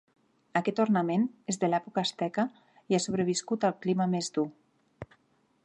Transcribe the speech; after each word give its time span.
Aquest 0.59 0.79
ornament 0.83 1.25
és 1.53 1.59
de 1.63 1.69
l'època 1.69 2.03
asteca 2.07 2.45
i 2.93 2.97
ha 2.97 3.01
sobreviscut 3.05 3.69
al 3.69 3.77
clima 3.85 4.09
més 4.15 4.31
dur. 4.39 4.47